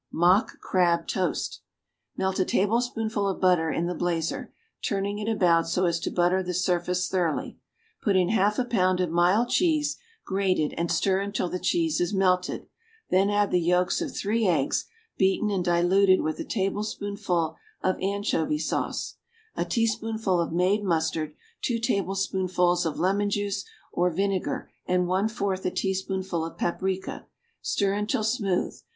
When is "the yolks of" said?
13.51-14.17